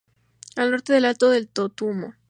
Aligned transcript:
Al 0.55 0.71
norte 0.71 0.97
el 0.97 1.05
Alto 1.05 1.29
del 1.29 1.47
Totumo. 1.47 2.15